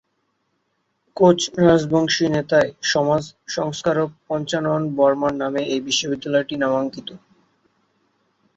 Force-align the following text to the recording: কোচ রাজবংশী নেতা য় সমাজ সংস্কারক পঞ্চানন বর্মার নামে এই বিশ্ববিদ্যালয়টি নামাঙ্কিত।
কোচ 1.17 1.39
রাজবংশী 1.59 2.25
নেতা 2.27 2.59
য় 2.61 2.71
সমাজ 2.91 3.23
সংস্কারক 3.49 4.09
পঞ্চানন 4.27 4.81
বর্মার 4.97 5.33
নামে 5.41 5.61
এই 5.73 5.81
বিশ্ববিদ্যালয়টি 5.87 6.55
নামাঙ্কিত। 6.57 7.09